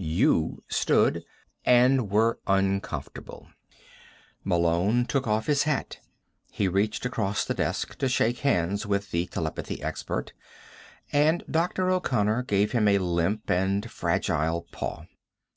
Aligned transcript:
You 0.00 0.62
stood, 0.68 1.24
and 1.64 2.08
were 2.08 2.38
uncomfortable. 2.46 3.48
Malone 4.44 5.04
took 5.06 5.26
off 5.26 5.46
his 5.46 5.64
hat. 5.64 5.98
He 6.52 6.68
reached 6.68 7.04
across 7.04 7.44
the 7.44 7.52
desk 7.52 7.96
to 7.98 8.08
shake 8.08 8.38
hands 8.46 8.86
with 8.86 9.10
the 9.10 9.26
telepathy 9.26 9.82
expert, 9.82 10.34
and 11.12 11.42
Dr. 11.50 11.90
O'Connor 11.90 12.44
gave 12.44 12.70
him 12.70 12.86
a 12.86 12.98
limp 12.98 13.50
and 13.50 13.90
fragile 13.90 14.68
paw. 14.70 15.06